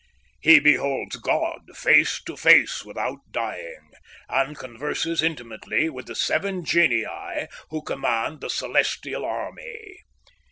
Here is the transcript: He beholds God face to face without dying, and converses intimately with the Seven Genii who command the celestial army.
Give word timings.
He 0.41 0.59
beholds 0.59 1.17
God 1.17 1.59
face 1.75 2.19
to 2.23 2.35
face 2.35 2.83
without 2.83 3.19
dying, 3.29 3.91
and 4.29 4.57
converses 4.57 5.21
intimately 5.21 5.91
with 5.91 6.07
the 6.07 6.15
Seven 6.15 6.65
Genii 6.65 7.05
who 7.69 7.83
command 7.83 8.41
the 8.41 8.49
celestial 8.49 9.23
army. 9.23 9.99